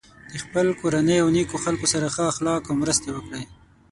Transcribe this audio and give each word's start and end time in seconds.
د 0.31 0.33
خپل 0.43 0.67
کورنۍ 0.81 1.17
او 1.21 1.27
نیکو 1.35 1.57
خلکو 1.65 1.85
سره 1.93 2.07
ښه 2.15 2.23
اخلاق 2.33 2.61
او 2.67 2.73
مرستې 2.83 3.09
وکړی. 3.13 3.43